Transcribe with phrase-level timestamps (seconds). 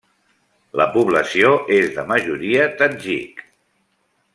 [0.81, 3.49] La població és de majoria tadjik.